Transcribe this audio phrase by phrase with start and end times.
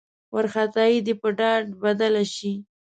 [0.33, 2.53] وارخطايي دې په ډاډ بدله شي.